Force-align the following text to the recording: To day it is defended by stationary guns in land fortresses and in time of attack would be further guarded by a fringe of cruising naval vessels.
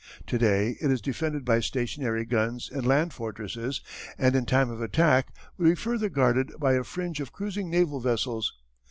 To 0.25 0.39
day 0.39 0.77
it 0.81 0.89
is 0.89 0.99
defended 0.99 1.45
by 1.45 1.59
stationary 1.59 2.25
guns 2.25 2.71
in 2.71 2.85
land 2.85 3.13
fortresses 3.13 3.81
and 4.17 4.35
in 4.35 4.47
time 4.47 4.71
of 4.71 4.81
attack 4.81 5.27
would 5.59 5.65
be 5.69 5.75
further 5.75 6.09
guarded 6.09 6.51
by 6.57 6.73
a 6.73 6.83
fringe 6.83 7.19
of 7.19 7.31
cruising 7.31 7.69
naval 7.69 7.99
vessels. 7.99 8.51